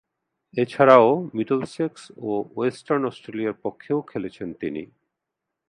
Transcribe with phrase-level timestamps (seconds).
[0.57, 1.07] এছাড়াও,
[1.33, 4.83] মিডলসেক্স ও ওয়েস্টার্ন অস্ট্রেলিয়ার পক্ষেও খেলেছেন তিনি।